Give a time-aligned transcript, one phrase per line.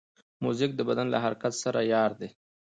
[0.43, 2.29] موزیک د بدن له حرکت سره یار دی.